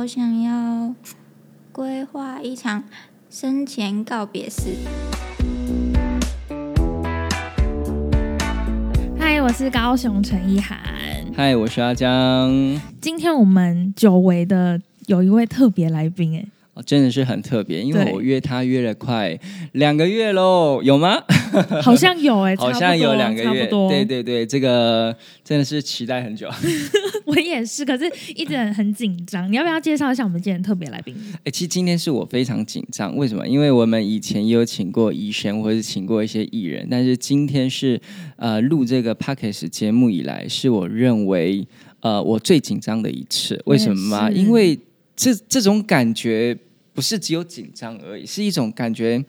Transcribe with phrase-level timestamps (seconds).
[0.00, 0.94] 我想要
[1.72, 2.84] 规划一场
[3.28, 4.74] 生前告别式。
[9.18, 10.78] 嗨，我是高雄陈意涵。
[11.36, 12.50] 嗨，我是阿江。
[12.98, 19.38] 今天我们久违的有一位特别来宾，哎，哦，真的是很特别，因为我约他约了快
[19.72, 21.24] 两个月喽，有吗？
[21.82, 23.88] 好像有哎，好像有两个月，差不多。
[23.88, 26.48] 对对对，这个真的是期待很久。
[27.26, 29.50] 我也是，可是一直很很紧张。
[29.50, 31.14] 你要不要介绍一下我们今天特别来宾？
[31.44, 33.46] 哎，其实今天是我非常紧张，为什么？
[33.46, 38.00] 因为我们以前也有请过医生，或者是请过一些艺人，但是今天是
[38.36, 41.66] 呃录这个 podcast 节目以来，是我认为
[42.00, 43.60] 呃我最紧张的一次。
[43.66, 44.30] 为什么吗？
[44.30, 44.78] 因为
[45.14, 46.56] 这这种感觉
[46.92, 49.24] 不是只有紧张而已，是一种感觉。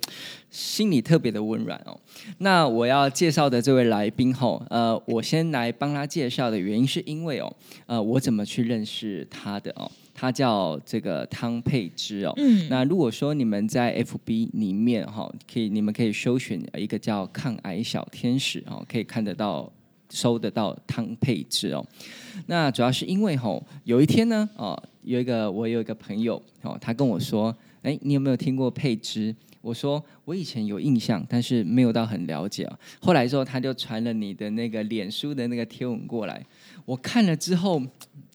[0.51, 1.99] 心里特别的温软哦。
[2.37, 7.51] 那我要介绍的这位来宾吼，呃，我先来帮他介绍的原因是因为哦，
[7.87, 9.89] 呃，我怎么去认识他的哦？
[10.13, 12.33] 他叫这个汤佩芝哦。
[12.37, 19.71] 嗯，那如果说你们在 FB 里面哈、可以你们可以搜寻一个叫抗癌小天使哦，可以看得到。
[20.13, 21.81] 收得到汤佩芝哦，
[22.47, 29.33] 那主要是因为吼、有一天呢，哦，有一个我有一个朋友哦，他跟我说，哎，你有没有听过佩芝？
[29.61, 32.79] 我说我以前有印象，但是没有到很了解啊。
[32.99, 36.43] 后来之后，他就传了你的那个脸书的那个贴文过来，
[36.85, 37.79] 我看了之后，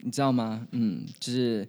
[0.02, 0.66] 你知道吗？
[0.70, 1.66] 嗯，就是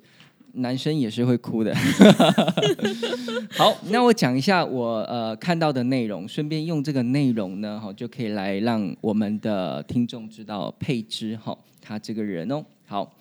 [0.54, 1.76] 男生也是会哭的。
[3.52, 12.64] 好，那我讲一下我呃看到的内容，顺便用这个内容呢，哈，就可以来让我们的听众知道佩芝哈，他这个人哦。
[12.86, 13.12] 好，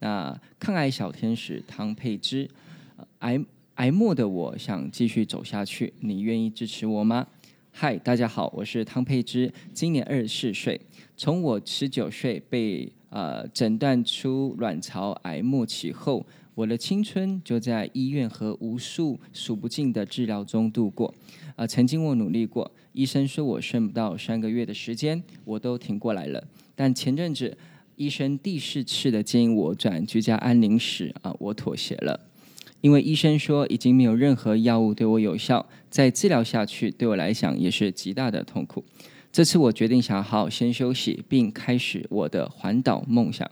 [0.00, 2.48] 那抗癌小天使汤佩芝，
[2.96, 3.40] 呃癌
[3.78, 7.24] 癌末的我想继续走下去，你愿意支持我吗？
[7.70, 10.80] 嗨，大家好，我是汤佩芝，今年二十四岁。
[11.16, 16.26] 从我十九岁被呃诊断出卵巢癌末期后，
[16.56, 21.14] 我的青春就在医院和无数数不尽的治疗中度过。
[21.54, 26.44] 呃，曾经我努力过，医生说我剩不到三个月的时间，我都挺过来了。
[26.74, 27.56] 但前阵子
[27.94, 32.27] 医生第四次的建议我转居家安宁时，啊、我妥协了。
[32.80, 38.84] 因为医生说已经没有任何药物对我有效，再治疗下去对我来讲也是极大的痛苦。
[39.30, 43.50] 这次我决定想好好先休息，并开始我的环岛梦想。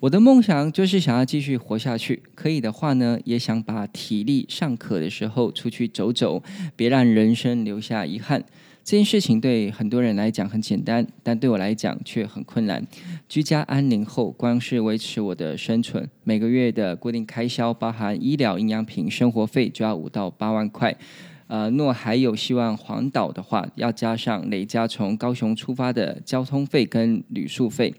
[0.00, 6.42] 我的梦想就是想要继续活下去，可以的话呢，也想把体力尚可的时候出去走走，
[6.74, 8.44] 别让人生留下遗憾。
[8.84, 12.84] 这件事情对很多人来讲很简单，但对我来讲却很困难。
[13.28, 20.96] 居家安宁后，光是维持我的生存，每个月的固定开销，包含医疗、营养品、生活费，就要五到八万块。
[21.46, 27.94] 呃，若还有希望环岛的话，要加上累加从高雄出发的交通费跟旅宿费。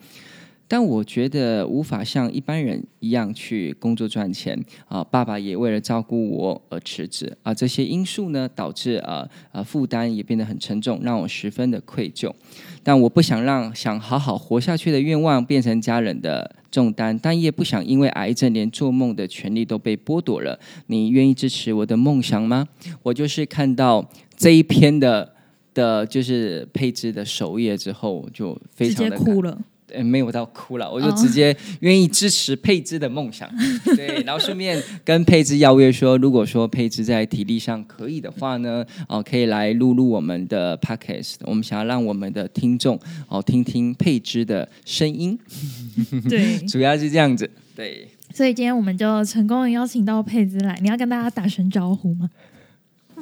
[0.73, 12.33] 但我觉得无法像一般人一样去工作赚钱啊、爸爸也为了照顾我而辞职啊、这些因素呢，导致呃呃负担也变得很沉重，让我十分的愧疚。
[12.81, 20.59] 但我不想让想好好活下去的愿望变成家人的重担，但也不想因为癌症连做梦的权利都被剥夺了。
[20.87, 22.67] 你愿意支持我的梦想吗？
[23.03, 24.03] 我就是看到
[24.35, 25.35] 这一篇的
[25.75, 29.55] 的，就是配置的首页之后，就非常的哭了。
[29.93, 31.15] 呃，没有到哭了，我就哦。
[31.15, 33.49] 直接愿意支持佩芝的梦想，
[33.95, 42.99] 对，然后顺便跟佩芝邀约说，如果说佩芝在体力上可以的话呢，哦、可以来录录我们的 podcast，我们想要让我们的听众
[43.29, 45.37] 哦听听佩芝的声音，
[46.29, 52.29] 对，主要是这样子，对，所以今天我们就成功的邀请到佩芝来，你要跟大家打声招呼吗？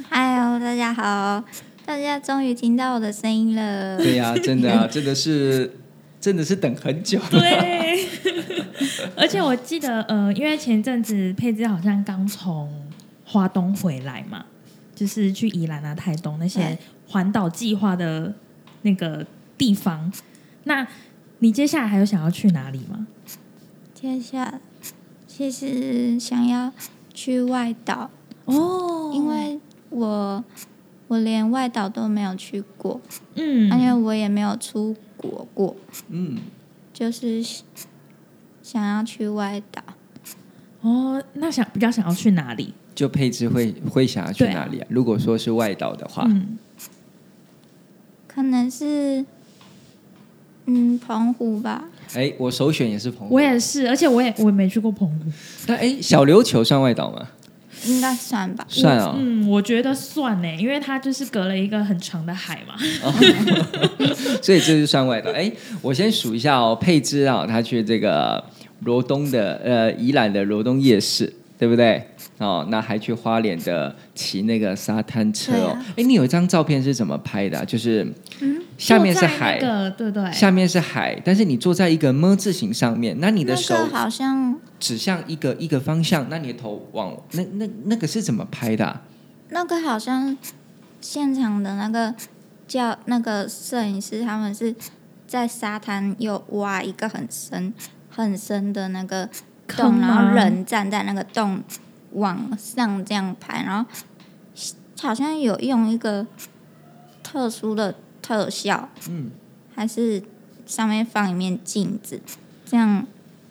[0.09, 1.43] 嗨哦，大家好，
[1.85, 3.97] 大家终于听到我的声音了。
[3.97, 5.69] 对呀、真的啊，真的是
[6.21, 8.07] 真的是等很久，对，
[9.17, 12.71] 而且我记得，呃，因为前阵子佩芝好像刚从
[13.25, 14.45] 花东回来嘛，
[14.93, 16.77] 就是去宜兰啊、台东那些对
[17.07, 18.33] 环岛计划的
[18.83, 19.25] 那个
[19.57, 20.13] 地方。
[20.65, 20.87] 那
[21.39, 23.07] 你接下来还有想要去哪里吗？
[23.95, 24.59] 接下来
[25.25, 26.71] 其实想要
[27.13, 28.11] 去外岛，
[28.45, 29.11] 哦。
[29.13, 29.59] 因为
[29.89, 30.43] 我
[31.07, 33.01] 我连外岛都没有去过，
[33.35, 35.75] 嗯，而且我也没有出国过，
[36.09, 36.39] 嗯，
[36.93, 37.43] 就是
[38.63, 39.81] 想要去外岛。
[40.81, 42.73] 哦，那想比较想要去哪里？
[42.95, 44.87] 就配置会会想要去哪里啊？
[44.89, 46.57] 如果说是外岛的话，嗯，
[48.27, 49.23] 可能是
[50.65, 51.85] 嗯澎湖吧，
[52.15, 55.15] 哎，我首选也是澎湖，我也是，而且我也我也没去过澎湖。
[55.67, 57.27] 那哎，小琉球算外岛吗？
[57.85, 58.65] 应该算吧。
[58.67, 62.75] 算啊、嗯，我觉得算呢，因为它就是隔了一个很长的海嘛。
[64.41, 65.31] 所以这就算外岛。
[65.31, 65.51] 哎，
[65.81, 68.43] 我先数一下哦，佩芝啊，他去这个
[68.81, 72.03] 罗东的呃宜兰的罗东夜市对不对？
[72.41, 75.77] 哦，那还去花莲的骑那个沙滩车哦。
[75.95, 78.11] 哎、你有一张照片是怎么拍的啊、就是
[78.79, 80.31] 下面是海，那个对不对？
[80.31, 89.01] 下面是海，但是你坐在一个么字形上面，那你的手好像指向一个一个方向，那你的头往那那那个是怎么拍的啊、
[89.49, 90.35] 那个好像
[90.99, 92.15] 现场的那个
[92.67, 94.73] 叫那个摄影师，他们是
[95.27, 97.71] 在沙滩又挖一个很深
[98.09, 99.29] 很深的那个
[99.67, 101.61] 洞，然后人站在那个洞
[102.13, 103.89] 往上这样拍，然后
[105.01, 106.25] 好像有用一个
[107.23, 109.31] 特殊的特效，嗯，
[109.75, 110.21] 还是
[110.65, 112.21] 上面放一面镜子，
[112.65, 113.05] 这样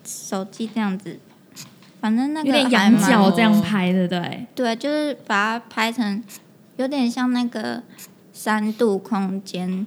[0.05, 1.19] 手机这样子，
[2.01, 4.47] 反正那个有点仰角这样拍，对不对？
[4.55, 6.23] 对，就是把它拍成
[6.77, 7.83] 有点像那个
[8.33, 9.87] 三度空间，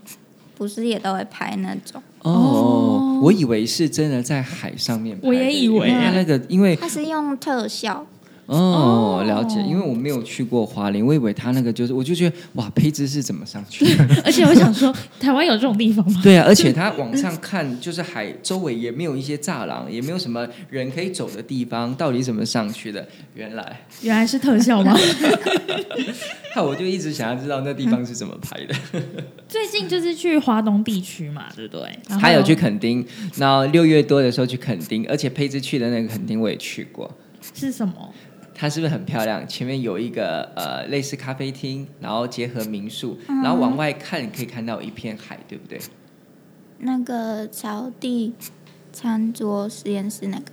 [0.55, 2.01] 不是也都会拍那种？
[2.19, 8.05] 哦哦，我以为是真的在海上面拍的，我也以为因为那个因为它是用特效，
[8.45, 14.05] 哦哦了解，因为我没有去过花莲，我以为他那个就是，我就觉得哇，佩芝是怎么上去的？
[14.25, 16.19] 而且我想说，台湾有这种地方吗？
[16.21, 23.07] 对啊，而且他往上看，就是海周围也没有一些栅栏，也没有什么人可以走的地方，到底怎么上去的？
[23.33, 24.93] 原来，原来是特效吗？
[26.55, 28.75] 那我就一直想要知道那地方是怎么拍的。
[29.47, 31.89] 最近就是去华东地区嘛，对不对？
[32.19, 33.05] 他有去垦丁，
[33.37, 37.09] 然后六月多的时候去垦丁，而且佩芝去的那个垦丁我也去过。
[37.53, 38.13] 是什么？
[38.55, 39.47] 它是不是很漂亮？
[39.47, 45.79] 前面有一个呃类似咖啡厅，然后结合民宿，嗯然后往外看可以看到一片海，对不对？
[46.79, 48.33] 那个草地
[48.91, 50.45] 餐桌实验室那个，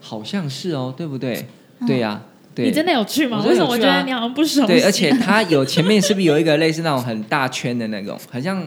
[0.00, 1.46] 好像是哦，对不对？
[1.86, 2.22] 对呀、
[2.54, 2.66] 对。
[2.66, 3.38] 你真的有去吗？
[3.38, 4.66] 我真的有去啊为什么我觉得你好像不熟悉？
[4.66, 8.66] 对，而且它有前面是不是有一个类似那种很大圈的那种，很像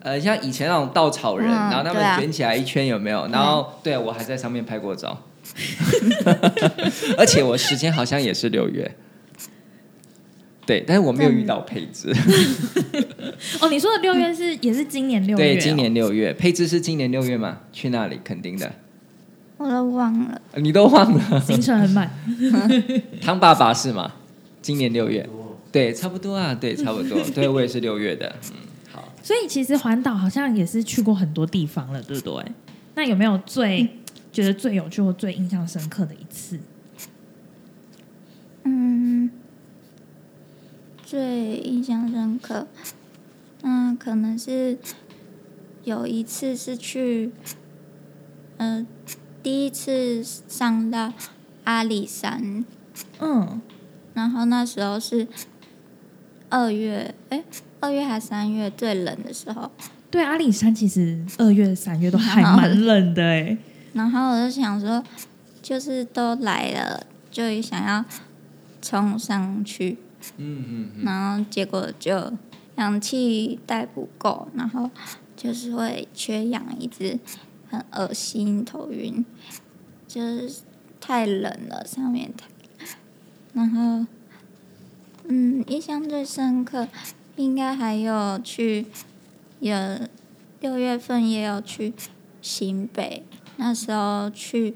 [0.00, 3.26] 呃像以前那种稻草人，嗯然后他们啊卷起来一圈有没有？
[3.28, 5.16] 然后对我还在上面拍过照，
[7.16, 8.96] 而且我时间好像也是六月。
[10.66, 12.14] 对，但是我没有遇到配置。
[13.60, 17.58] 哦，你说的六月是也是今年六月、对，今年六月，配置是今年六月吗？
[17.72, 18.20] 去那里？
[18.22, 18.70] 肯定的，
[19.56, 20.40] 我都忘了。
[20.52, 21.24] 呃你都忘了。
[21.32, 22.08] 哦行程很满。
[23.20, 24.12] 汤爸爸是吗？
[24.62, 25.28] 今年六月，
[25.72, 27.18] 对，差不多啊，对，差不多。
[27.34, 28.56] 对我也是六月的，嗯，
[28.92, 29.12] 好。
[29.24, 32.44] 所以其实环岛好像也是去过很多地方了，对不对？
[32.94, 33.88] 那有没有最、
[34.32, 36.60] 觉得最有趣或最印象深刻的一次？
[38.64, 39.30] 嗯，
[41.04, 42.68] 最印象深刻，
[43.62, 44.78] 嗯，可能是
[45.82, 47.32] 有一次是去，
[48.58, 48.86] 呃，
[49.42, 51.12] 第一次上到
[51.64, 52.64] 阿里山，
[53.18, 53.60] 嗯，
[54.14, 55.26] 然后那时候是
[56.50, 57.42] 二月，哎，
[57.80, 59.72] 二月还三月最冷的时候，
[60.10, 63.58] 对，阿里山其实二月、三月都还蛮冷的哎。
[63.92, 65.02] 然后我就想说，
[65.60, 68.04] 就是都来了，就想要
[68.80, 69.98] 冲上去，
[70.36, 72.32] 嗯嗯嗯，然后结果就
[72.76, 74.90] 氧气带不够，然后
[75.36, 77.18] 就是会缺氧，一直
[77.68, 79.24] 很恶心、头晕，
[80.08, 80.60] 就是
[81.00, 82.32] 太冷了，上面。
[82.36, 82.46] 太，
[83.52, 84.06] 然后
[85.24, 86.88] 嗯，印象最深刻
[87.36, 88.86] 应该还有去
[89.60, 89.76] 有
[90.60, 91.92] 六月份也有去
[92.42, 93.24] 新北，
[93.60, 94.74] 那时候去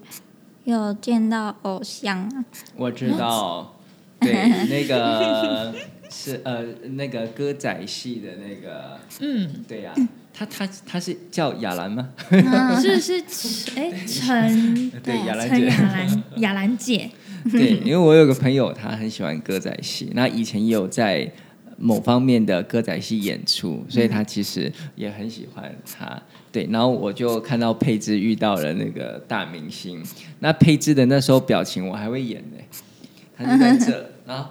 [0.64, 2.44] 有见到偶像啊，
[2.76, 3.76] 我知道，
[4.20, 4.32] 对，
[4.68, 5.74] 那个
[6.10, 9.92] 是呃那个歌仔戏的那个，嗯，对呀、
[10.34, 12.10] 他他他是叫雅兰吗？
[12.30, 15.66] 嗯 是是，哎，陈对，雅兰陈姐。
[15.66, 17.10] 雅兰雅兰姐，
[17.50, 21.30] 对，因为我有个朋友，他很喜欢歌仔戏，那以前也有在
[21.78, 26.22] 某方面的歌仔戏演出，所以他其实也很喜欢他。
[26.54, 30.00] 对，然后我就看到佩芝遇到了那个大明星，
[30.38, 32.58] 那佩芝的那时候表情我还会演呢，
[33.36, 34.50] 他就在这， 然后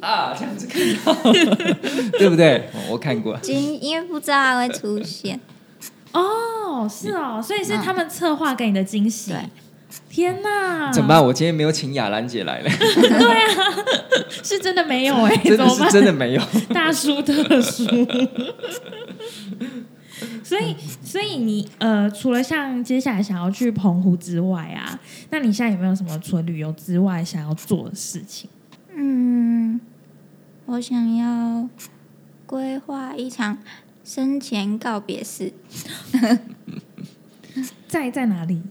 [0.00, 0.82] 啊这样子看
[1.14, 1.32] 到，
[2.18, 2.56] 对不对？
[2.74, 3.38] 哦我看过。
[3.40, 5.38] 今因为不知道他会出现，
[6.12, 9.30] 哦，是哦，所以是他们策划给你的惊喜。
[9.30, 9.38] 对
[10.10, 11.24] 天哪，怎么办？
[11.24, 12.70] 我今天没有请雅兰姐来了，
[14.42, 15.84] 是真的没有哎、真的是？
[15.92, 16.42] 真的没有。
[16.72, 17.84] 大叔特殊。
[20.42, 24.98] 所以，所以你呃，除了像接下来想要去澎湖之外啊，
[25.30, 28.48] 那你现在有没有什么除了旅游之外想要做的事情？
[28.94, 29.80] 嗯，
[30.66, 31.68] 我想要
[32.46, 33.58] 规划一场
[34.04, 35.52] 生前告别式，
[37.88, 38.62] 在在哪里？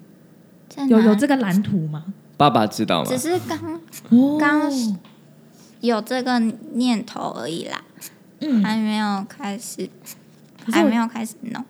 [0.70, 2.06] 在哪有有这个蓝图吗？
[2.38, 3.18] 爸爸知道吗只？
[3.18, 4.72] 是刚哦刚
[5.82, 6.40] 有这个
[6.74, 7.84] 念头而已啦，
[8.40, 9.90] 嗯，还没有开始，
[10.72, 11.64] 还没有开始弄。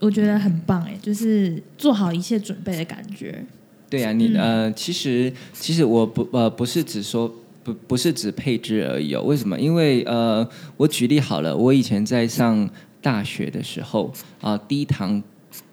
[0.00, 3.44] 我觉得很棒哎，就是做好一切准备的感觉。
[3.88, 7.32] 对啊，你嗯呃，其实其实我不呃不是只说
[7.62, 9.22] 不不是只配置而已哦。
[9.22, 9.58] 为什么？
[9.58, 10.46] 因为呃，
[10.76, 12.68] 我举例好了，我以前在上
[13.00, 15.22] 大学的时候啊、第一堂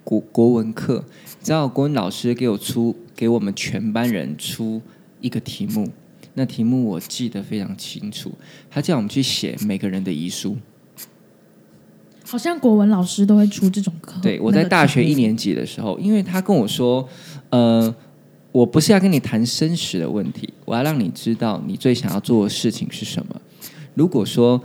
[0.03, 1.03] 国国文课，
[1.41, 4.81] 知道国文老师给我出给我们全班人出
[5.19, 5.89] 一个题目，
[6.35, 8.31] 那题目我记得非常清楚，
[8.69, 10.55] 他叫我们去写每个人的遗书。
[12.31, 14.13] 好像国文老师都会出这种课。
[14.21, 17.05] 对，我在大学一年级的时候，因为他跟我说，
[17.49, 17.93] 呃，
[18.53, 23.35] 我不是要跟你谈生死的问题，我要让你知道你最想要做的事情是什么。
[23.95, 24.61] 如果说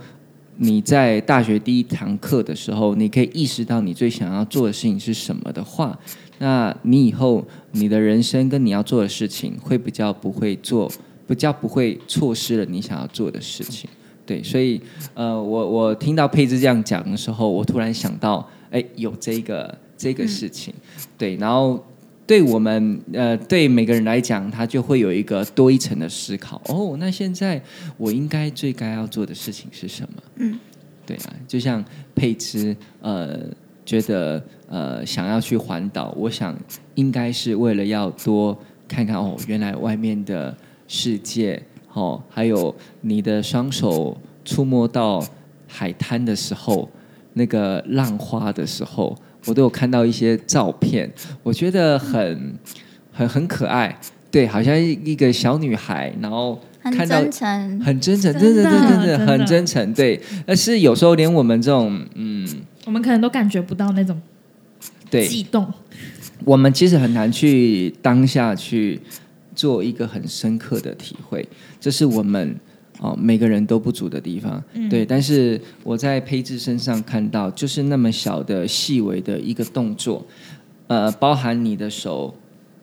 [0.55, 5.99] 你在大学第一堂课的时候，你可以意识到你最想要做的事情是什么的话，
[6.39, 10.89] 那你以后你的人生跟你要做的事情会比较不会做，
[11.27, 13.89] 比较不会错失了你想要做的事情。
[14.27, 14.79] 对，所以
[15.13, 20.73] 呃，我我听到佩芝这样讲的时候，我突然想到，哎，有这个这个事情，
[21.17, 21.81] 对，然后
[22.27, 26.61] 对我们呃，对每个人来讲，他就会有一个多一层的思考。
[26.65, 27.61] 哦，那现在
[27.95, 30.21] 我应该最该要做的事情是什么？
[30.35, 30.59] 嗯，
[31.05, 31.81] 对啊，就像
[32.13, 33.39] 佩芝呃，
[33.85, 36.53] 觉得呃想要去环岛，我想
[36.95, 38.57] 应该是为了要多
[38.89, 40.53] 看看哦，原来外面的
[40.89, 41.63] 世界
[41.97, 45.25] 哦，还有你的双手触摸到
[45.67, 46.87] 海滩的时候，
[47.33, 51.11] 那个浪花的时候，我都有看到一些照片，
[51.41, 52.53] 我觉得很
[53.11, 53.97] 很很可爱。
[54.29, 59.93] 对，好像一个小女孩，然后很看到真诚，很真诚，真真的，的真的，真的真的很真诚。
[59.95, 62.47] 对，但是有时候连我们这种，嗯，
[62.85, 64.21] 我们可能都感觉不到那种
[65.09, 65.65] 对，激动。
[66.45, 69.01] 我们其实很难去当下去
[69.57, 71.45] 做一个很深刻的体会，
[71.81, 72.55] 这是我们
[72.99, 74.63] 哦每个人都不足的地方。
[74.73, 80.25] 嗯对，但是我在胚智身上看到，就是那么小的细微的一个动作，
[80.85, 82.33] 呃，包含你的手。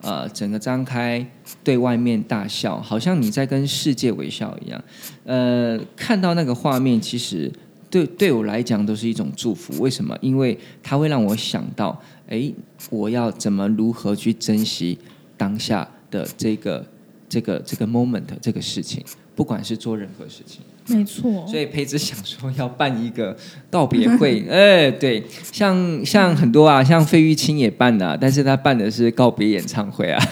[0.01, 1.25] 呃，整个张开
[1.63, 4.83] 对外面大笑，好像你在跟世界微笑一样。
[5.23, 7.51] 呃，看到那个画面，其实
[7.89, 9.81] 对对我来讲都是一种祝福。
[9.81, 10.15] 为什么？
[10.21, 12.53] 因为它会让我想到，哎，
[12.91, 14.95] 我要怎么如何去珍惜
[15.35, 16.85] 当下的这个
[17.27, 19.03] 这个这个 moment 这个事情，
[19.35, 20.61] 不管是做任何事情。
[20.87, 23.35] 没错，所以培子想说要办一个
[23.71, 30.23] 告别会， 哎，对，像像很多啊，像费玉清也办的、啊，但是他办的是告别演唱会啊。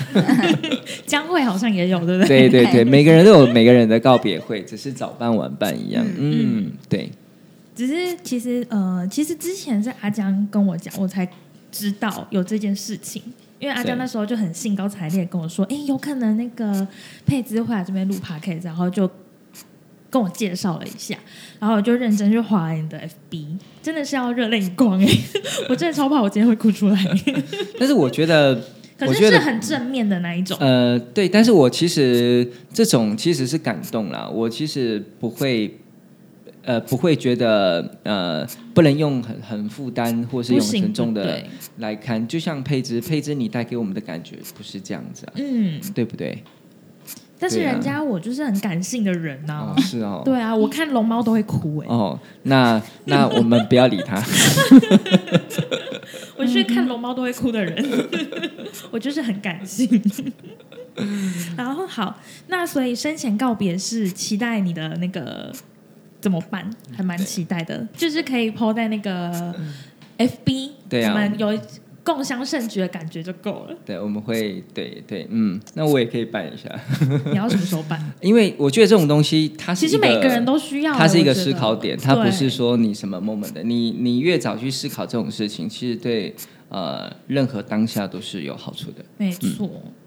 [1.08, 2.48] 江蕙好像也有，对不对？
[2.48, 6.06] 对对对， 每个人都有每个人的告别会，只是早办晚办一样。
[6.20, 7.12] 嗯，对，
[7.76, 11.28] 只是其实呃，其实之前是阿江跟我讲，我才
[11.72, 13.24] 知道有这件事情。
[13.64, 16.86] 因为阿江对那时候就很兴高采烈跟我说：“哎，有可能那个
[17.26, 19.10] 佩芝会来这边录 podcast，然后就
[20.10, 21.16] 跟我介绍了一下，
[21.62, 23.00] 然后我就认真去划你的
[23.32, 23.46] FB，
[23.82, 25.08] 真的是要热泪盈光哎！
[25.70, 27.02] 我真的超怕我今天会哭出来，
[27.80, 28.54] 但是我觉得，
[29.00, 30.58] 可是我觉得是很正面的那一种。
[30.60, 35.80] 呃，对，但是我其实这种其实是感动啦，我其实不会。
[36.64, 41.46] 呃，不会觉得呃，不能用很很负担或是用沉重的对
[41.78, 46.44] 来看，就像佩芝，佩芝你带给我们的感觉不是这样子啊，嗯，对不对？
[47.40, 54.24] 但是人家我就是很感性的人呐、哦，是哦，对啊，我看龙猫都会哭哎、哦，那那我们不要理他。
[56.38, 57.86] 我是看龙猫都会哭的人，
[58.92, 60.02] 我就是很感性。
[61.58, 62.18] 然后好，
[62.48, 65.52] 那所以生前告别是期待你的那个
[66.24, 66.66] 怎么办？
[66.96, 69.54] 还蛮期待的，就是可以 PO 在那个
[70.18, 71.60] FB，对啊有
[72.02, 73.76] 共襄盛举的感觉就够了。
[73.86, 76.70] 对，我们会对对，嗯，那我也可以办一下，
[77.30, 78.02] 你要什么时候办？
[78.22, 86.34] 因为我觉得这种东西它是其实每个人都需要，它是一个思考点，它不是对说你什么 moment 的，你你越早去思考这种事情，其实对
[86.70, 89.04] 呃任何当下都是有好处的。
[89.18, 89.70] 没错。
[89.70, 90.03] 那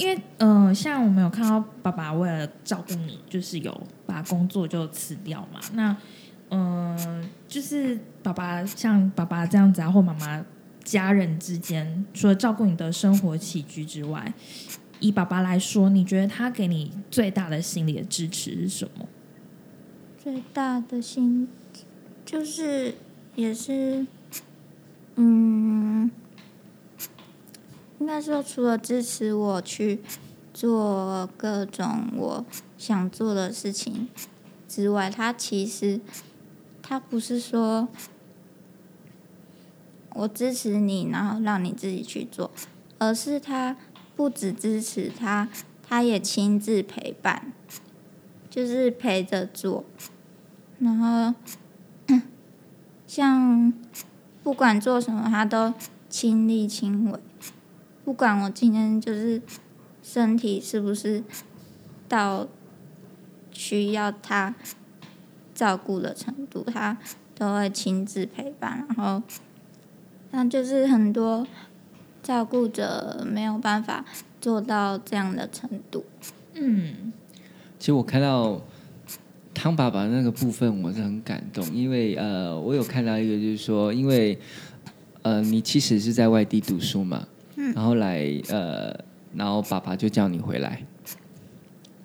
[0.00, 5.60] 因为呃，像我们有看到爸爸为了照顾你，就是有把工作就辞掉嘛。
[5.74, 5.96] 那
[6.50, 10.44] 嗯、就是爸爸像爸爸这样子啊，或妈妈
[10.82, 14.32] 家人之间，除了照顾你的生活起居之外，
[14.98, 19.06] 以爸爸来说，你觉得他给你最大的心理的支持是什么？
[20.18, 21.48] 最大的心
[22.26, 22.94] 就是
[23.36, 24.06] 也是，
[25.16, 26.10] 嗯，
[28.00, 30.00] 应该说除了支持我去
[30.52, 32.44] 做各种我
[32.76, 34.08] 想做的事情
[34.66, 36.00] 之外，他其实
[36.82, 37.88] 他不是说
[40.14, 42.50] 我支持你，然后让你自己去做，
[42.98, 43.76] 而是他
[44.16, 45.48] 不只支持他，
[45.86, 47.52] 他也亲自陪伴，
[48.48, 49.84] 就是陪着做。
[50.78, 51.34] 然后
[53.06, 53.72] 像
[54.42, 55.74] 不管做什么，他都
[56.08, 57.20] 亲力亲为，
[58.10, 59.40] 不管我今天就是
[60.02, 61.22] 身体是不是
[62.08, 62.48] 到
[63.52, 64.52] 需要他
[65.54, 66.98] 照顾的程度，他
[67.38, 68.84] 都会亲自陪伴。
[68.88, 69.22] 然后，
[70.32, 71.46] 那就是很多
[72.20, 74.04] 照顾者没有办法
[74.40, 76.04] 做到这样的程度。
[76.54, 77.12] 嗯，
[77.78, 78.60] 其实我看到
[79.54, 84.36] 汤爸爸那个部分，我是很感动，因为呃，我有看到一个，就是说，因为
[85.22, 87.28] 呃，你其实是在外地读书嘛，
[87.74, 88.94] 然后来呃，
[89.34, 90.82] 然后爸爸就叫你回来，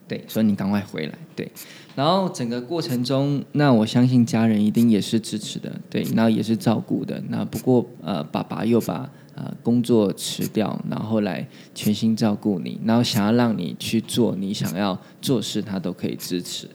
[0.08, 1.52] 对，说你赶快回来，对，
[1.96, 16.70] 然后整个过程中，那我相信家人一定也是支持的，对，然后也是照顾的，那不过呃，爸爸又把呃工作辞掉，然后来全心照顾你，然后想要让你去做你想要做事，他都可以支持，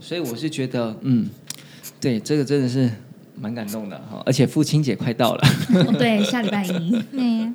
[0.00, 1.28] 所以我是觉得，嗯，
[2.00, 2.88] 对，这个真的是
[3.40, 5.42] 蛮感动的哈，而且父亲节快到了，
[5.86, 7.52] 哦对，下礼拜一， 那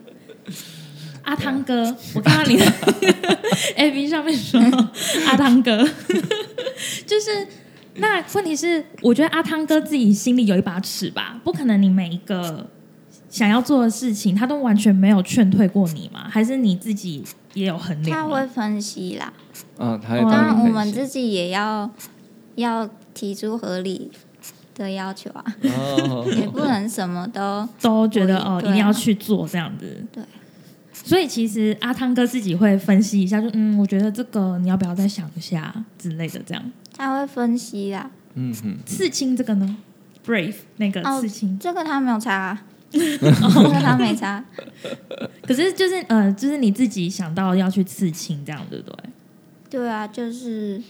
[1.24, 2.66] 阿汤哥，我看到你的
[3.78, 4.60] A B 上面说
[5.28, 5.78] 阿汤哥，
[7.06, 7.48] 就是
[7.96, 12.70] 那问题是，我觉得阿汤哥自己心里有一把尺吧，不可能你每一个
[13.30, 16.28] 想要做的事情，他都完全没有劝退过你吗？
[16.30, 17.24] 还是你自己
[17.54, 18.36] 也有衡他量他？
[18.36, 19.32] 会分析啦，
[19.78, 21.90] 嗯，他会哦当然我们自己也要
[22.56, 24.12] 要提出合理
[24.76, 30.06] 的要求啊，哦， 也不能什么都都觉得哦，一定要去做这样子。
[30.12, 30.24] 对。
[30.94, 36.64] 所以其实阿汤哥自己会分析一下，就嗯，我觉得这个你要不要再想一下之类的，这样。
[36.96, 38.10] 他会分析啦。
[38.36, 39.78] 嗯哼，刺青这个呢
[40.26, 43.32] ？Brave 那个哦刺青，这个他没有查、啊， 这个
[43.82, 44.44] 他没查。
[45.42, 48.98] 可是就是呃，就是你自己想到要去刺青这样，对不对？
[49.70, 50.82] 对啊，就是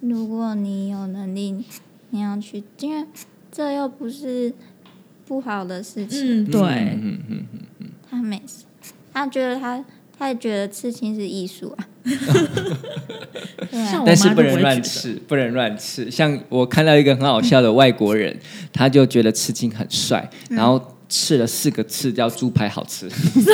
[0.00, 1.64] 如果你有能力，
[2.16, 3.06] 你要去，因为
[3.52, 4.50] 这又不是
[5.26, 6.44] 不好的事情。
[6.44, 8.64] 嗯，对，嗯嗯嗯嗯，他没事，
[9.12, 9.84] 他觉得他
[10.18, 11.88] 他也觉得刺青是艺术啊。
[13.72, 16.10] 啊但是不能乱刺，不能乱刺。
[16.10, 18.34] 像我看到一个很好笑的外国人，
[18.72, 23.06] 他就觉得刺青很帅，嗯然后刺了四个刺，叫猪排好吃。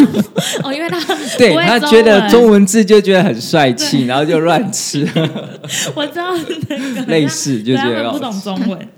[0.65, 0.99] 哦，因为他
[1.37, 5.07] 对他觉得中文字就觉得很帅气，然后就乱吃，
[5.95, 6.35] 我知道
[6.69, 8.88] 那个类似就觉得们不懂中文，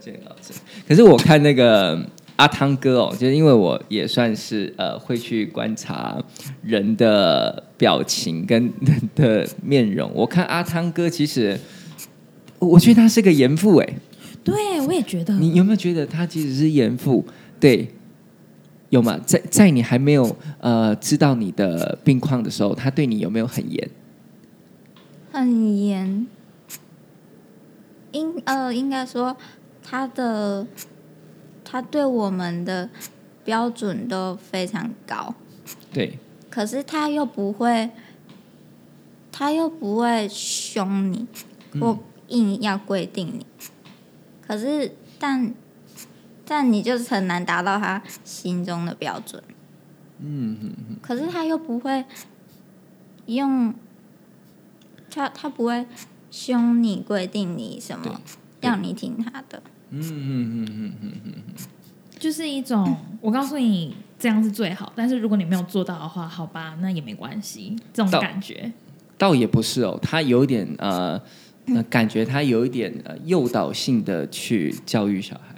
[0.00, 0.52] 这个好吃。
[0.88, 1.98] 可是我看那个
[2.36, 6.16] 阿汤哥哦，就是因为我也算是呃会去观察
[6.62, 10.10] 人的表情跟人的面容。
[10.14, 11.58] 我看阿汤哥其实，
[12.58, 13.88] 我觉得他是个严父哎，
[14.42, 17.24] 对我也觉得，你有没有觉得他其实是严父？
[17.64, 17.88] 对。
[18.90, 19.18] 有吗？
[19.26, 23.90] 在在你还没有呃知道你的病况的时候，他对你有没有很严？
[25.32, 26.28] 很严，
[28.12, 29.36] 应呃应该说
[29.82, 30.64] 他的
[31.64, 32.88] 他对我们的
[33.44, 35.34] 标准都非常高，
[35.92, 37.90] 对，可是他又不会，
[39.32, 41.26] 他又不会凶你，
[41.80, 41.98] 或
[42.28, 43.44] 硬要规定你。
[44.46, 45.52] 可是但
[46.46, 49.42] 但你就是很难达到他心中的标准。
[50.18, 52.04] 嗯哼哼，可是他又不会
[53.26, 53.74] 用，
[55.10, 55.84] 他他不会
[56.30, 58.20] 凶你规定你什么，
[58.60, 59.62] 对要你听他的。
[59.90, 61.32] 嗯嗯嗯嗯嗯嗯
[62.18, 68.72] 就是一种我告诉你这样是最好，但是如果你没有做到的话，好吧，那也没关系，这种感觉。
[69.18, 71.20] 倒也不是哦，他有一点呃，
[71.66, 75.53] 呃感觉他有一点呃诱导性的去教育小孩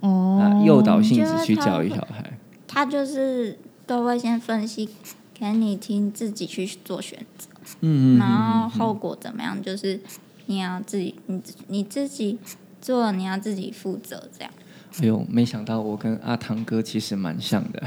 [0.00, 2.38] 哦啊、诱导性就是质去教育小孩。
[2.66, 4.88] 他就是都会先分析
[5.32, 7.48] 给你听，自己去做选择，
[7.80, 10.00] 嗯嗯然后后果怎么样，就是
[10.46, 12.38] 你要自己你你自己
[12.80, 14.52] 做，你要自己负责这样。
[15.00, 17.82] 哎呦，没想到我跟阿汤哥其实蛮像的，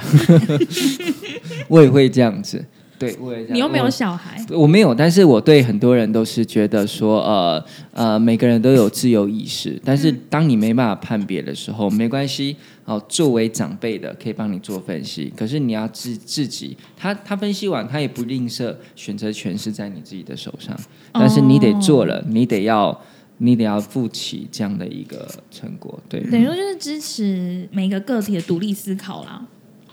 [1.69, 2.65] 我也会这样子。
[2.99, 3.15] 对。
[3.49, 12.55] 你又没有小孩，我没有，但是我对很多人都是觉得说，呃呃，每个人都有自由意识，但是当你没办法判别的时候，没关系。
[12.85, 20.73] 哦，作为长辈的可以帮你做分析，可是你要自自己，他他分析完，他也不吝啬，选择权是在你自己的手上，
[21.11, 22.97] 但是你得做了，你得要
[23.39, 26.21] 你得要负起这样的一个成果，对。
[26.31, 29.45] 等于说就是支持每个个体的独立思考啦。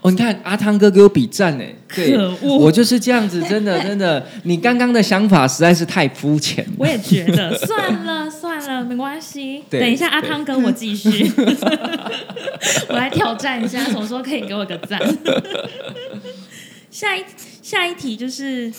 [0.05, 1.63] 哦，你看阿汤哥给我比赞呢，
[1.95, 6.63] 对可恶我就是这样子，真的 真的，你刚刚的想法实在是太肤浅。
[6.77, 9.63] 我也觉得， 算了算了，没关系。
[9.67, 11.31] 等一下阿对汤哥，我继续，
[12.89, 15.01] 我来挑战一下，什么时候可以给我个赞？
[16.91, 17.23] 下一
[17.63, 18.71] 下一题就是，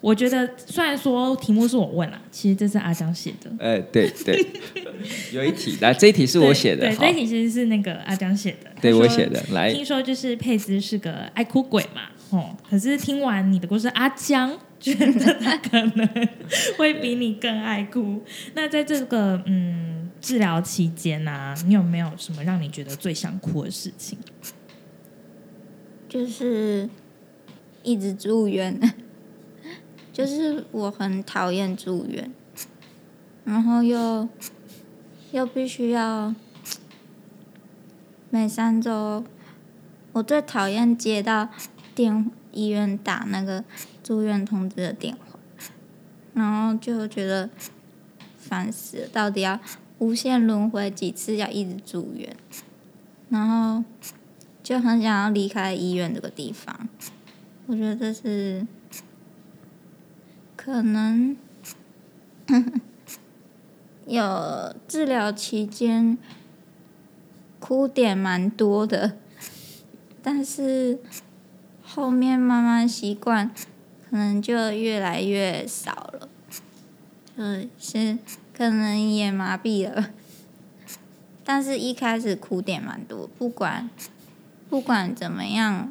[0.00, 4.46] 我觉得虽然说题目是我问啦，其实这是阿江写的，哎，对对，
[5.32, 16.08] 有一题，来这一题是我写的，对，对这一题其实是那个阿江写的，对我写的，来，听说就是佩兹是个爱哭鬼嘛，哦，可是听完你的故事，阿江觉得他可能
[16.78, 18.22] 会比你更爱哭。
[18.54, 24.18] 那在这个嗯治疗期间呢、你有没有什么让你觉得最想哭的事情？
[26.08, 26.88] 就是
[27.82, 28.80] 一直住院，
[30.12, 32.30] 就是我很讨厌住院，
[33.44, 34.28] 然后又
[35.32, 36.34] 又必须要
[38.30, 39.24] 每三周，
[40.12, 41.48] 我最讨厌接到
[41.94, 43.64] 电医院打那个
[44.02, 45.38] 住院通知的电话，
[46.34, 47.48] 然后就觉得
[48.36, 49.58] 烦死了，到底要
[49.98, 52.36] 无限轮回几次，要一直住院，
[53.28, 53.84] 然后。
[54.62, 56.88] 就很想要离开医院这个地方。
[57.66, 58.64] 我觉得这是
[60.62, 61.34] 可能
[64.06, 66.18] 有治疗期间
[67.58, 69.16] 哭点蛮多的，
[70.22, 70.98] 但是
[71.82, 73.50] 后面慢慢习惯，
[74.10, 76.28] 可能就越来越少了。
[77.38, 78.18] 就是
[78.54, 80.10] 可能也麻痹了，
[81.42, 83.88] 但是一开始哭点蛮多，不管。
[84.68, 85.90] 不管怎么样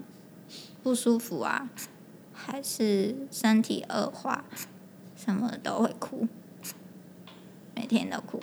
[0.84, 1.69] 不舒服啊，
[2.41, 4.45] 还是身体恶化，
[5.15, 6.28] 什么都会哭，
[7.75, 8.39] 每天都哭。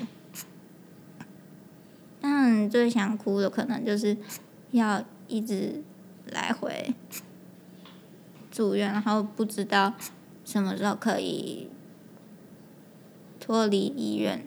[2.20, 4.16] 但最想哭的可能就是
[4.72, 5.82] 要一直
[6.30, 6.94] 来回
[8.50, 9.94] 住院，然后不知道
[10.44, 11.68] 什么时候可以
[13.40, 14.46] 脱离医院。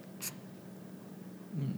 [1.56, 1.74] 嗯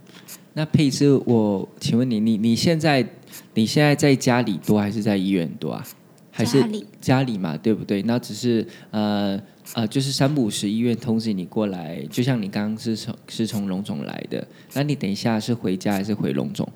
[0.54, 3.08] 那佩芝，我请问你，你你现在
[3.54, 5.82] 你现在在家里多还是在医院多啊？
[6.32, 6.60] 还是
[7.00, 8.02] 家里嘛，对不对？
[8.02, 9.40] 那只是呃
[9.74, 16.66] 呃，就是三不五时医院通知你过来，就像你刚刚是从是从龙总来的，那你等一下是回家还是回龙总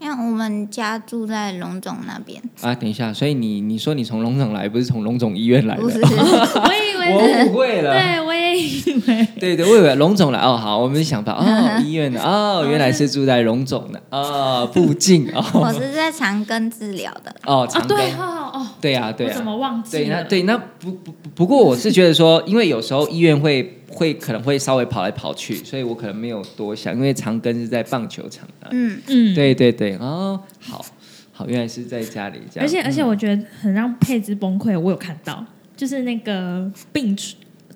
[0.00, 2.74] 因为我们家住在龙总那边，啊？
[2.74, 5.82] 等一下，所以你你说你从龙总来，不是从龙总医院来的？
[5.82, 7.92] 不是 我以为我是，误会了。
[7.92, 11.44] 对我也以为对对，我以为龙总来哦，好，我们想到哦，
[11.84, 17.34] 医院的哦，原来是住在龙总的哦附近哦 我哦是在长庚治疗的。
[17.44, 20.24] 哦，啊，长庚对哦哦，对呀对啊呀，我怎么忘记对，那了？
[20.24, 30.84] 对那不不不不过我是觉得说，因为有时候医院会会可能会稍微跑来跑去，所以我可能没有多想，因为长庚是在棒球场的，嗯，嗯，对对对，哦，好
[31.32, 33.08] 好，原来是在家里这样，而且而且嗯。
[33.08, 35.44] 我觉得很让佩芝崩溃，我有看到，
[35.76, 37.16] 就是那个病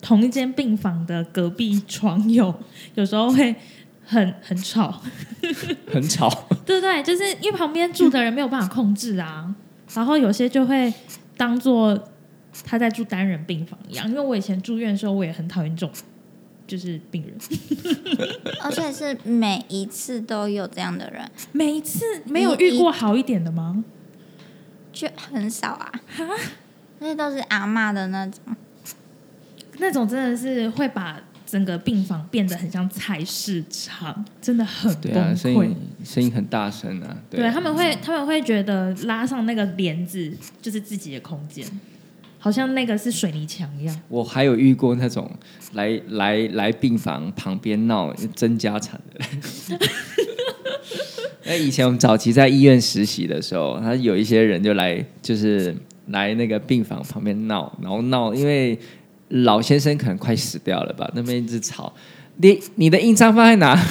[0.00, 2.52] 同一间病房的隔壁床友，
[2.96, 3.54] 有时候会
[4.04, 5.00] 很很吵，
[5.90, 6.28] 很吵，
[6.66, 7.02] 对不对？
[7.02, 9.54] 就是因为旁边住的人没有办法控制啊，
[9.94, 10.92] 然后有些就会
[11.36, 11.96] 当做
[12.64, 14.08] 他在住单人病房一样。
[14.08, 15.94] 因为我以前住院的时候，我也很讨厌这种
[16.66, 17.36] 就是病人，
[18.62, 23.84] 而且是每一次都有这样的人，每一次没有遇过好一点的吗？
[24.92, 25.92] 就很少啊。
[26.98, 28.56] 那些都是阿嬷的那种，
[29.78, 35.36] 那种真的是会把整个病房变得很像菜市场，真的很对啊，崩溃。
[35.36, 41.66] 声音声音很大声啊，对啊他们会，他们会觉得拉上那个帘子就是自己的空间，
[42.42, 44.00] 好像那个是水泥墙一样。
[44.08, 45.30] 我还有遇过那种
[45.74, 49.78] 来来来病房旁边闹争家产的。
[51.46, 55.72] 那以前我们早期在医院实习的时候，他有一些人就来，就是
[56.08, 58.76] 来那个病房旁边闹，然后闹，因为
[59.28, 61.92] 老先生可能快死掉了吧，那边一直吵，
[62.38, 63.76] 你你的印章放在哪？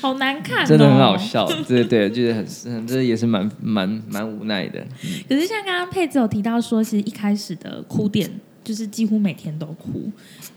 [0.00, 1.16] 好难看、哦，真的很好。
[1.16, 4.84] 笑，对对，就是很，这也是蛮蛮蛮无奈的。
[5.28, 8.30] 可是像刚刚佩子有提到说，其实一开始的哭点
[8.64, 10.10] 就是几乎每天都哭，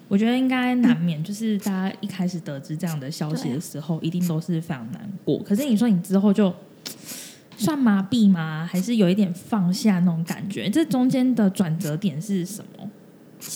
[0.07, 5.37] 我觉得应该难免，就是大家一开始得知这样的消息的时候，一定都是非常难过。
[5.39, 6.53] 可是你说你之后就
[7.57, 8.67] 算麻痹吗？
[8.71, 10.69] 还是有一点放下那种感觉？
[10.69, 12.89] 这中间的转折点是什么？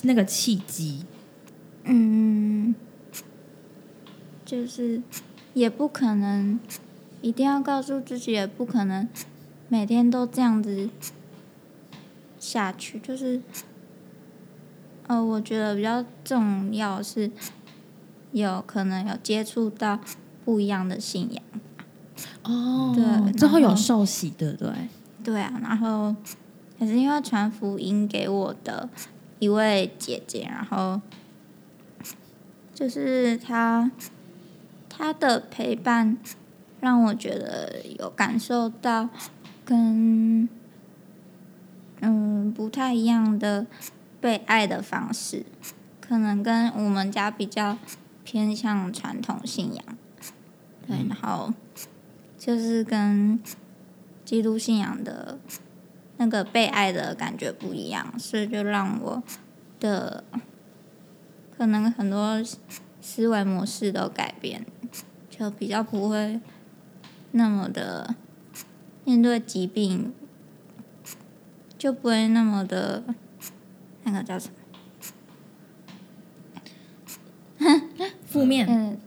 [0.04, 1.04] 那个契机？
[1.86, 2.76] 嗯，
[4.44, 5.02] 就是
[5.58, 6.60] 也不可能
[7.22, 9.10] 一定要告诉自己，也不可能
[9.70, 10.88] 每天都这样子
[12.38, 13.00] 下去。
[13.00, 13.42] 就是，
[15.08, 17.32] 呃，我觉得比较重要是
[18.32, 20.00] 有可能有接触到
[20.46, 21.44] 不一样的信仰。
[22.44, 24.72] 哦对之后有受洗，对不对？
[25.24, 26.16] 对啊，然后
[26.78, 28.88] 也是因为传福音给我的
[29.40, 31.02] 一位姐姐，然后
[32.76, 33.92] 就是她
[34.98, 36.18] 她的陪伴
[36.80, 39.10] 让我觉得有感受到
[39.64, 40.50] 跟
[42.02, 43.68] 嗯不太一样的
[44.20, 45.46] 被爱的方式，
[46.02, 47.78] 可能跟我们家比较
[48.24, 49.86] 偏向传统信仰，
[50.88, 51.54] 对，然后
[52.38, 53.40] 就是跟
[54.26, 55.38] 基督信仰的
[56.18, 59.24] 那个被爱的感觉不一样，所以就让我
[59.80, 60.24] 的
[61.56, 62.42] 可能很多
[63.02, 64.66] 思维模式都改变，
[65.30, 66.40] 就比较不会
[67.32, 68.16] 那么的
[69.06, 70.14] 面对疾病，
[71.78, 73.04] 就不会那么的
[74.04, 74.54] 那个叫什么？
[78.26, 78.98] 负面，嗯，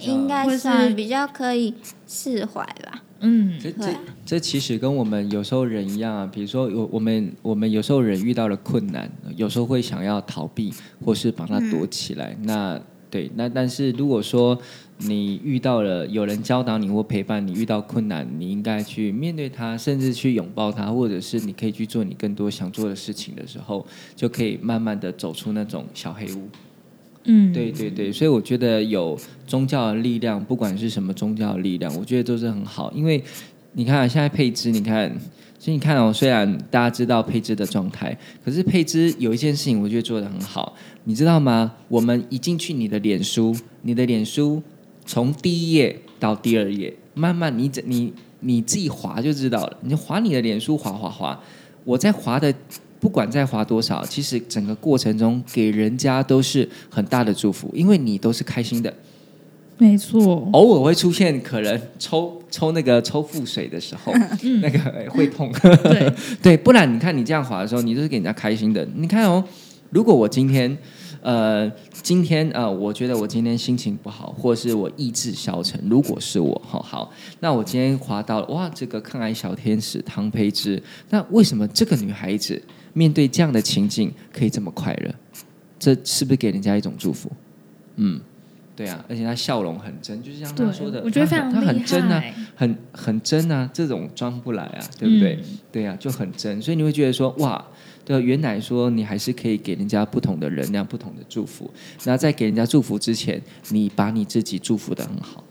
[0.00, 1.74] 应该算比较可以
[2.06, 3.02] 释怀吧。
[3.20, 3.72] 嗯，这
[4.26, 10.72] 这其实跟我们有时候人一样啊，比如说我我们我们有时候人遇到了困难，有时候会想要逃避，
[11.04, 12.36] 或是把它躲起来。
[12.42, 12.78] 那
[13.14, 14.58] 对，那但是如果说
[14.98, 26.48] 你遇到了有人教导你或陪伴你，遇到困难，你应该去面对它，甚至去拥抱它，或者是你可以去做你更多想做的事情的时候，就可以慢慢的走出那种小黑屋。
[27.22, 32.90] 嗯，对对对，所以我觉得有宗教的力量，不管是什么宗教的力量，我觉得都是很好。
[32.92, 33.22] 因为
[33.74, 35.16] 你看、啊、现在配置，你看，
[35.64, 40.74] 所以你看哦，虽然大家知道佩芝的状态，可是佩芝有一件事情，我觉得做的很好，
[41.04, 41.72] 你知道吗？
[41.88, 44.62] 我们一进去你的脸书，你的脸书
[45.06, 51.40] 从第一页到第二页，慢慢你整你你自己滑就知道了，你就滑你的脸书，滑滑滑，
[51.84, 52.54] 我在滑的。
[53.00, 58.90] 不管再滑多少，其实整个过程中给人家都是很大的祝福，因为你都是开心的。
[59.76, 64.12] 没错，偶尔会出现可能抽抽那个抽腹水的时候，
[64.62, 65.52] 那个呃会痛。
[65.82, 68.86] 对， 对，不然你看你这样滑的时候，你都是给人家开心的。
[68.94, 69.42] 你看哦，
[69.90, 70.78] 如果我今天
[71.22, 71.68] 呃
[72.02, 77.10] 今天呃，我觉得我今天心情不好，或是我意志消沉，如果是我哈好，
[77.40, 85.12] 那我今天滑到了哇这个抗癌小天使汤培芝，那为什么这个女孩子面对这样的情境可以这么快乐？
[85.80, 87.28] 这是不是给人家一种祝福？
[87.96, 88.20] 嗯。
[88.76, 92.22] 对啊，而且他笑容很真，就是像对她说的，我觉得非常他很真啊，
[92.56, 95.36] 很很真啊，这种装不来啊，对不对？
[95.36, 97.64] 嗯对啊，就很真，所以你会觉得说，哇，
[98.04, 101.68] 对，原来说你还是可以给人家不同的能量、不同的祝福。
[102.04, 105.44] 那在给人家祝福之前，你把你自己祝福的很好，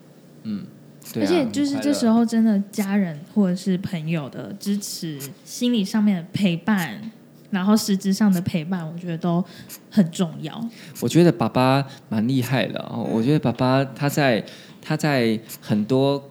[0.44, 0.66] 嗯，
[1.14, 7.12] 对啊、而且就是这时，候，真的家人或者是朋友的支持，心理上面的陪伴，
[7.54, 9.44] 然后实质上的陪伴，我觉得都
[9.92, 10.70] 很重要。
[11.00, 13.08] 我觉得爸爸蛮厉害的哦。
[13.10, 14.44] 我觉得爸爸他在
[14.82, 16.22] 他在很多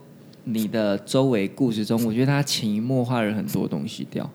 [0.43, 4.29] 你的周围故事中，我觉得他潜移默化了很多东西掉。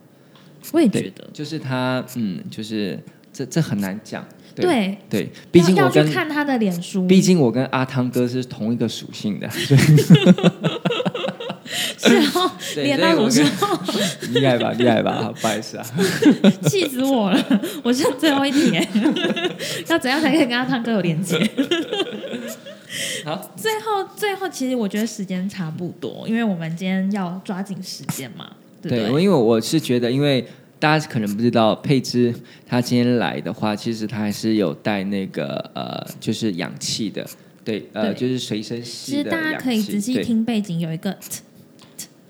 [0.73, 2.99] 我也觉得，，就是他，嗯，就是
[3.33, 4.25] 这这很难讲。
[4.55, 9.81] 对对，对，毕竟要我跟要去看他的脸书，毕竟我跟阿汤哥是同一个属性的，所以
[14.33, 15.85] 厉害吧，厉害吧，好不好意思啊。
[16.69, 17.61] 气死我了！
[17.83, 18.89] 我是最后一题耶，
[19.89, 21.39] 要怎样才可以跟他唱歌有连接？
[23.25, 28.51] 好，最后，最后，其实我觉得时间差不多，因为我们今天要抓紧时间嘛，
[28.83, 29.11] 对对，对？
[29.11, 30.45] 我因为我是觉得，因为
[30.79, 32.35] 大家可能不知道，佩芝
[32.67, 37.27] 她今天来的话，其实她还是有带那个呃，就是氧气的，
[37.65, 41.17] 对，呃，就是随身其吸的实大家可以仔细对听背景有一个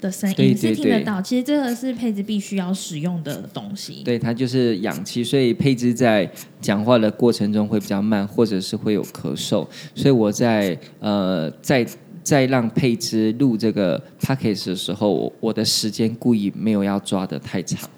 [0.00, 1.20] 的声对音，是对对听得到。
[1.20, 4.02] 其实这个是配置必须要使用的东西。
[4.04, 6.30] 对，它就是氧气，所以佩芝在
[6.60, 11.86] 讲话的过程中会比较慢，或者是会有咳嗽，所以我在呃在
[12.22, 17.88] 在让佩芝录这个 p a c k a g e 的时候，我我的时间故意没有要抓的太长，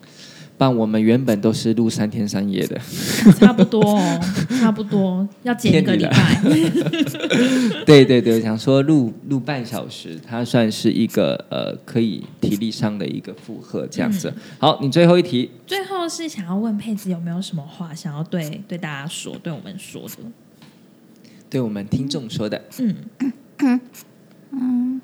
[0.61, 2.79] 不然我们原本都是录三天三夜的，
[3.41, 4.21] 差不多哦，
[4.61, 6.43] 差不多要剪一个礼拜。
[7.87, 14.31] 对对对，我想说录录半小时，它算是一个呃可以体力上的一个负荷这样子。
[14.59, 20.17] 好，你最后一题，最后是想要问佩子有没有什么话想要对对大家说，对我们说的？
[21.49, 23.81] 对我们听众说的，嗯。
[24.53, 25.01] 嗯，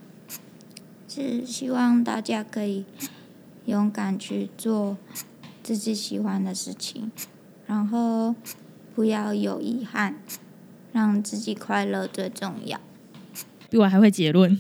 [1.08, 2.84] 是希望大家可以
[3.64, 4.98] 勇敢去做
[5.66, 7.10] 自己喜欢的事情，
[7.66, 8.32] 然后
[8.94, 10.14] 不要有遗憾，
[10.92, 12.78] 让自己快乐最重要。
[13.68, 14.56] 比我还会结论。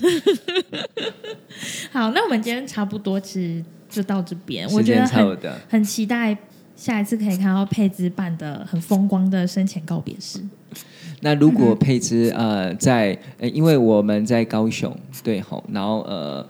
[1.92, 4.68] 好，那我们今天差不多，其实就到这边。
[4.72, 5.48] 我觉得很差不多。
[5.68, 6.36] 很期待
[6.74, 10.40] 下一次可以看到佩兹办的很风光的生前告别式。
[11.20, 16.44] 那如果佩芝呃在呃，因为我们在高雄，对吼，然后呃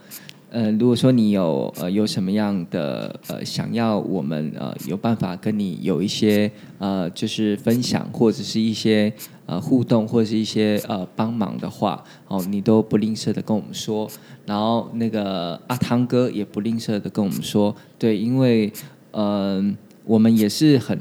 [0.57, 9.13] 呃，如果说你有呃有什么样的呃想要我们呃有办法跟你有一些呃就是分享或者是一些
[9.45, 14.11] 呃互动或者是一些呃帮忙的话，哦，你都不吝啬的跟我们说，
[14.47, 18.73] 然后那个阿汤哥也不吝啬的跟我们说，对，因为
[19.11, 20.99] 嗯、呃我们也是很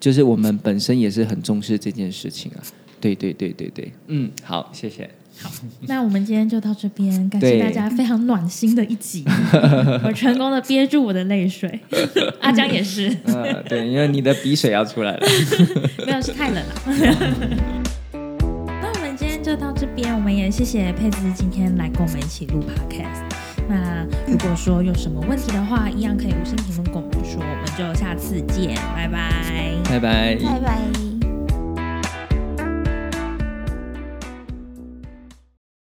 [0.00, 2.58] 就是我们本身也是很重视这件事情啊。
[3.00, 5.08] 对对对对对，嗯，好，谢谢。
[5.88, 9.24] 那我们今天就到这边，感谢大家非常暖心的一集，
[10.04, 11.80] 我成功的憋住我的泪水，
[12.40, 15.26] 阿江也是，呃，对，因为你的鼻水要出来了。
[16.06, 16.74] 没有是太冷了。
[18.82, 23.22] 那我们今天就到这边，我们也谢谢佩兹今天来跟我们一起录 podcast。
[23.68, 29.74] 那如果说有什么问题的话，一样可以五星评论跟我们说，我们就下次见，拜拜。
[29.84, 30.36] 拜拜。
[30.36, 31.05] 拜拜。